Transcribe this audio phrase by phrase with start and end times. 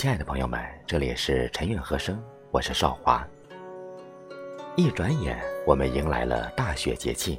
[0.00, 2.18] 亲爱的朋友们，这里是陈韵和声，
[2.50, 3.22] 我是少华。
[4.74, 7.38] 一转眼，我们迎来了大雪节气，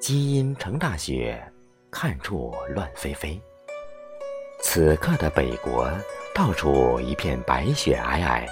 [0.00, 1.40] 积阴成大雪，
[1.88, 3.40] 看处乱飞飞。
[4.60, 5.88] 此刻的北国，
[6.34, 8.44] 到处一片白雪皑皑，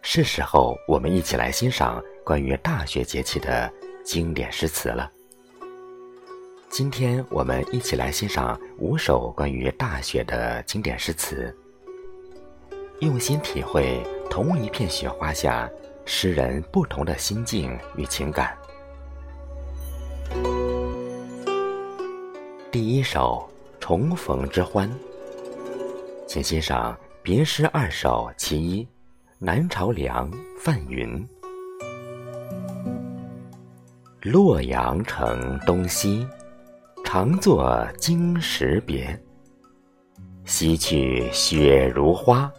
[0.00, 3.70] 是时候我们一起来欣赏关于大雪节气的
[4.02, 5.12] 经典诗词了。
[6.70, 11.54] 今天我们一起来欣赏五首关于大雪的经典诗词。
[13.00, 15.70] 用心体会同一片雪花下
[16.06, 18.56] 诗人不同的心境与情感。
[22.70, 23.46] 第一首
[23.80, 24.88] 《重逢之欢》，
[26.26, 28.82] 请欣赏《别诗二首·其一》，
[29.38, 31.22] 南朝梁范云。
[34.22, 36.26] 洛阳城东西，
[37.04, 39.18] 常作经时别。
[40.46, 42.50] 西去雪如花。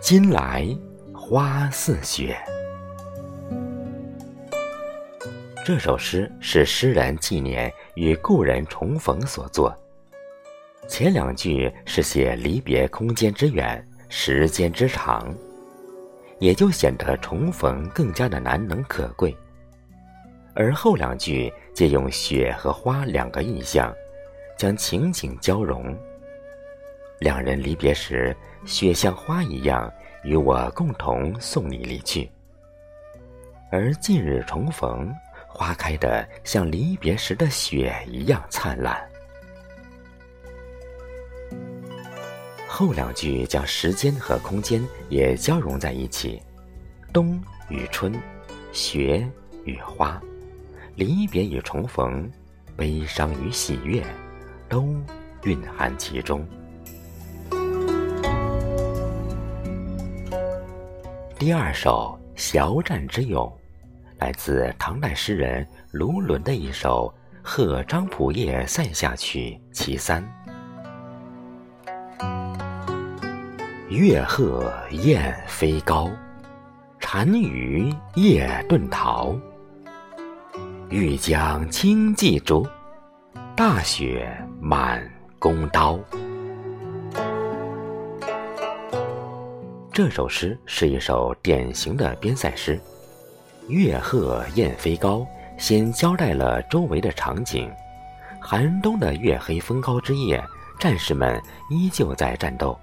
[0.00, 0.64] 今来
[1.12, 2.38] 花似雪。
[5.66, 9.76] 这首诗是诗人纪念与故人重逢所作。
[10.88, 15.34] 前两句是写离别空间之远、时间之长，
[16.38, 19.36] 也就显得重逢更加的难能可贵。
[20.54, 23.92] 而后两句借用雪和花两个意象，
[24.56, 25.94] 将情景交融。
[27.18, 32.30] 两人离别时，雪像花一样与我共同送你离去；
[33.72, 35.12] 而近日重逢，
[35.48, 38.96] 花开的像离别时的雪一样灿烂。
[42.68, 46.40] 后两句将时间和空间也交融在一起，
[47.12, 48.14] 冬与春，
[48.72, 49.28] 雪
[49.64, 50.22] 与花，
[50.94, 52.30] 离别与重逢，
[52.76, 54.04] 悲伤与喜悦，
[54.68, 54.94] 都
[55.42, 56.46] 蕴含其中。
[61.38, 63.46] 第二首《骁战之咏》，
[64.18, 70.20] 来自唐代诗人卢纶的一首《贺张仆射塞下曲·其三》。
[73.88, 76.10] 月鹤雁飞高，
[77.00, 79.38] 单于夜遁逃。
[80.90, 82.66] 欲将轻骑逐，
[83.54, 84.28] 大雪
[84.60, 86.00] 满弓刀。
[89.98, 92.78] 这首诗是一首典型的边塞诗，
[93.66, 95.26] 月鹤雁飞高，
[95.58, 97.68] 先交代了周围的场景。
[98.38, 100.40] 寒冬的月黑风高之夜，
[100.78, 102.78] 战士们依旧在战斗。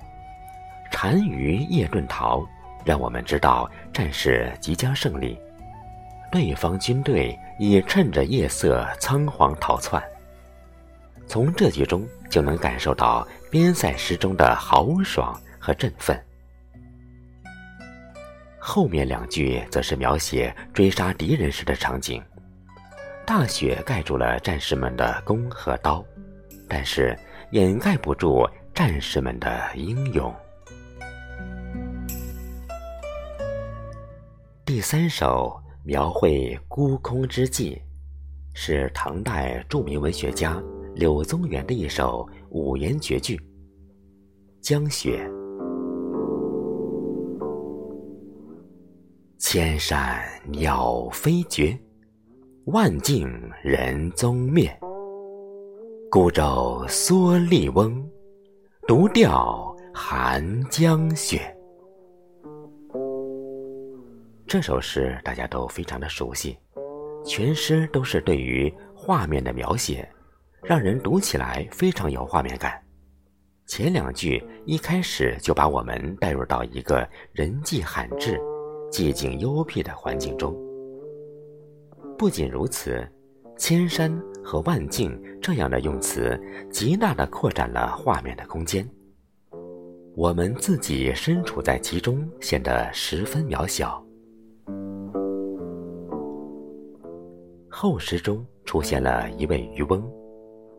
[0.91, 2.45] 单于夜遁逃，
[2.83, 5.39] 让我们知道战事即将胜利。
[6.29, 10.03] 对方军队已趁着夜色仓皇逃窜。
[11.27, 16.21] 从这句中就能感受到边塞诗中的豪爽和振奋。
[18.75, 22.21] 后面两句则是描写追杀敌人时的场景，
[23.25, 26.03] 大雪盖住了战士们的弓和刀，
[26.67, 27.17] 但是
[27.51, 30.35] 掩盖不住战士们的英勇。
[34.65, 37.81] 第三首描绘孤空之际，
[38.53, 40.61] 是唐代著名文学家
[40.95, 43.37] 柳宗元的一首五言绝句
[44.59, 45.25] 《江雪》。
[49.37, 51.77] 千山鸟飞绝，
[52.67, 53.27] 万径
[53.61, 54.73] 人踪灭。
[56.09, 58.09] 孤舟蓑笠翁，
[58.87, 61.53] 独钓寒江雪。
[64.47, 66.57] 这首诗大家都非常的熟悉，
[67.25, 70.07] 全诗都是对于画面的描写，
[70.63, 72.81] 让人读起来非常有画面感。
[73.67, 78.39] 前两句一开始就把我们带入到一个人迹罕至。
[78.91, 80.55] 寂静幽僻的环境中，
[82.17, 83.05] 不仅如此，
[83.57, 86.39] 千山和万径这样的用词，
[86.71, 88.87] 极大的扩展了画面的空间。
[90.15, 94.01] 我们自己身处在其中，显得十分渺小。
[97.69, 100.01] 后诗中出现了一位渔翁，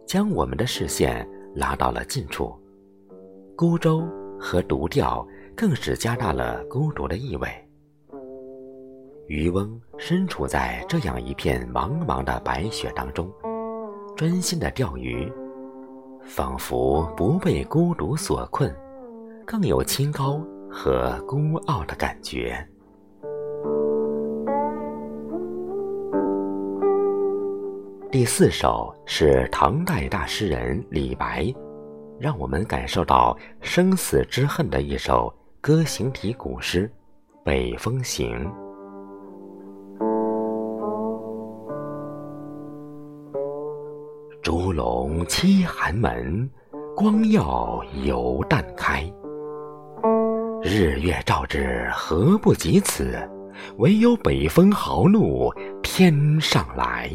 [0.06, 2.54] 将我们的视线拉到了近处。
[3.54, 4.02] 孤舟
[4.40, 7.65] 和独钓，更是加大了孤独的意味。
[9.28, 13.28] 渔翁身处在这样一片茫茫的白雪当中，
[14.16, 15.30] 专心的钓鱼，
[16.22, 18.72] 仿佛不被孤独所困，
[19.44, 20.40] 更有清高
[20.70, 22.56] 和孤傲的感觉。
[28.12, 31.52] 第四首是唐代大诗人李白
[32.18, 36.88] 让我们感受到生死之恨的一首歌行体古诗
[37.44, 38.30] 《北风行》。
[44.76, 46.50] 笼栖寒门，
[46.94, 49.10] 光耀犹旦开。
[50.62, 53.16] 日月照之，何不及此？
[53.78, 55.50] 唯有北风豪怒
[55.82, 57.10] 天上来。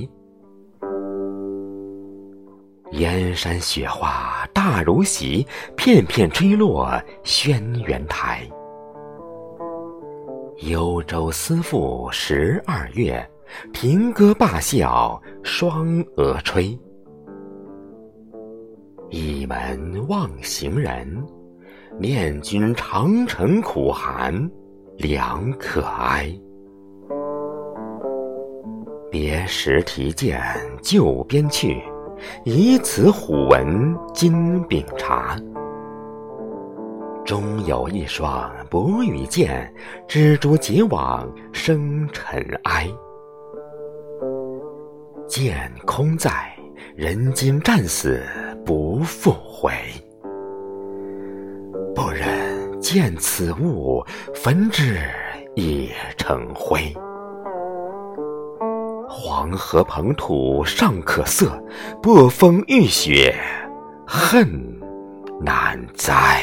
[2.94, 5.46] 燕山雪花大如席，
[5.78, 6.92] 片片吹落
[7.24, 8.42] 轩辕台。
[10.64, 13.24] 幽州思妇十二月，
[13.72, 16.76] 停歌罢笑双蛾吹。
[19.12, 21.06] 倚门望行人，
[22.00, 24.50] 念君长城苦寒，
[25.00, 26.34] 良可哀。
[29.12, 30.42] 别时提剑
[30.82, 31.84] 就边去。
[32.46, 35.36] 以此虎纹金柄察，
[37.26, 39.74] 终有一双薄羽剑，
[40.08, 42.88] 蜘蛛结网生尘埃。
[45.28, 46.32] 剑空在，
[46.96, 48.22] 人今战死
[48.72, 49.70] 不复回。
[51.94, 54.02] 不忍见此物，
[54.34, 54.98] 焚之
[55.56, 56.80] 已成灰。
[59.10, 61.62] 黄河捧土尚可色，
[62.02, 63.36] 波风浴雪
[64.08, 64.48] 恨
[65.42, 66.42] 难摘。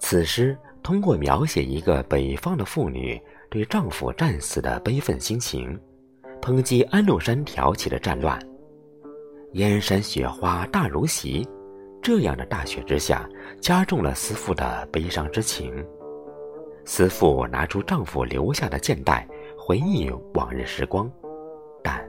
[0.00, 5.78] 此诗通过描写一个北方的妇女对丈夫战死的悲愤心情，
[6.42, 8.36] 抨击安禄山挑起的战乱。
[9.52, 11.48] 燕山雪花大如席，
[12.02, 13.28] 这样的大雪之下，
[13.60, 15.72] 加重了思妇的悲伤之情。
[16.84, 19.24] 思妇拿出丈夫留下的剑带，
[19.56, 21.08] 回忆往日时光，
[21.80, 22.04] 但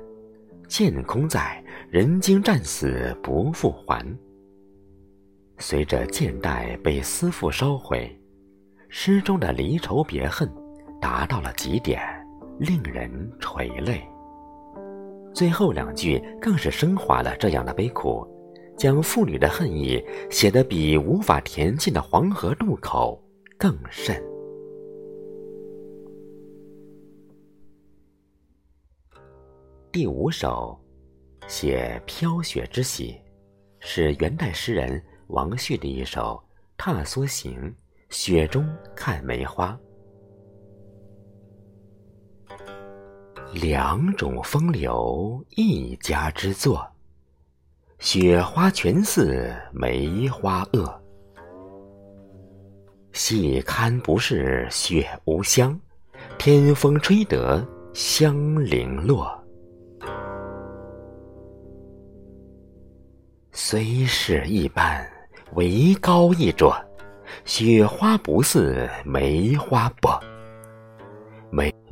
[0.68, 4.04] 剑空在，人经战死不复还。
[5.60, 8.20] 随着剑带被思妇烧毁，
[8.90, 10.52] 诗中的离愁别恨
[11.00, 12.02] 达到了极点，
[12.58, 14.04] 令人垂泪。
[15.34, 18.26] 最后两句更是升华了这样的悲苦，
[18.78, 23.22] 将妇女的恨意写得比无法填进的黄河渡口
[23.58, 24.16] 更甚。
[29.92, 30.80] 第五首，
[31.48, 33.20] 写飘雪之喜，
[33.80, 36.42] 是元代诗人王旭的一首
[36.78, 37.60] 《踏梭行》，
[38.10, 39.78] 雪中看梅花。
[43.54, 46.86] 两种风流一家之作，
[48.00, 50.92] 雪花全似梅花萼。
[53.12, 55.80] 细看不是雪无香，
[56.40, 57.64] 天风吹得
[57.94, 58.36] 香
[58.66, 59.32] 零落。
[63.52, 65.08] 虽是一般，
[65.54, 66.74] 唯高一着。
[67.46, 70.20] 雪花不似梅花薄。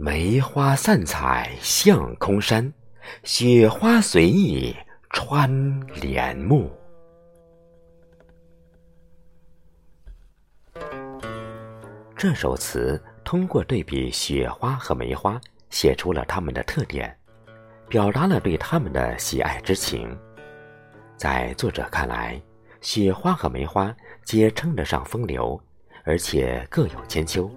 [0.04, 2.74] 梅花散彩向空山，
[3.24, 4.76] 雪花随意
[5.12, 6.72] 穿帘幕。
[12.18, 15.40] 这首词通过对比雪花和梅花，
[15.70, 17.16] 写出了它们的特点，
[17.88, 20.18] 表达了对它们的喜爱之情。
[21.16, 22.42] 在作者看来，
[22.82, 25.62] 雪花和梅花皆称得上风流，
[26.04, 27.48] 而且各有千秋。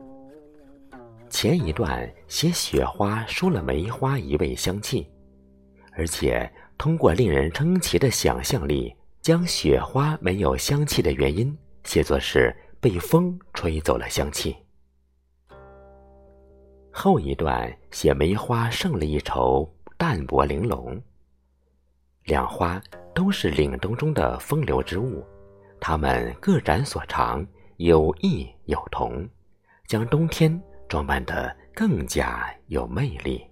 [1.35, 5.11] 前一段写雪花输了梅花一味香气，
[5.91, 6.49] 而且
[6.79, 14.55] 通过令人称奇的想象力，将雪花没有香气的原因写作是被风吹走了香气。
[16.93, 21.03] 后一段写梅花胜了一筹，淡泊玲珑。
[22.27, 22.81] 两花
[23.13, 25.27] 都是凛冬中的风流之物，
[25.81, 27.45] 它们各展所长，
[27.79, 29.29] 有异有同，
[29.89, 33.45] 将冬天装扮得更加有魅力。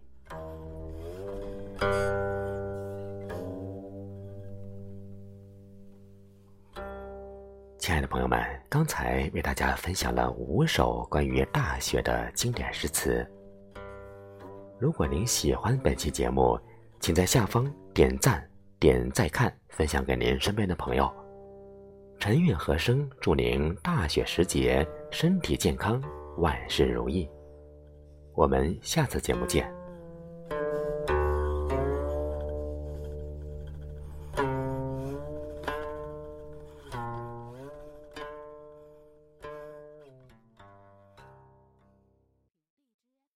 [7.79, 13.27] 亲爱的朋友们，刚才为大家分享了五首关于大雪的经典诗词。
[14.79, 16.59] 如果您喜欢本期节目，
[17.01, 18.47] 请在下方点赞。
[18.79, 21.09] 点再看，分享给您身边的朋友。
[22.19, 26.03] 陈韵和声祝您大雪时节身体健康，
[26.39, 27.29] 万事如意。
[28.35, 29.82] 我们下次节目见。